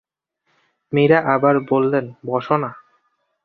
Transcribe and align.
মীরা 0.93 1.19
আবার 1.33 1.55
বললেন, 1.69 2.05
বস 2.25 2.47
না। 2.53 2.69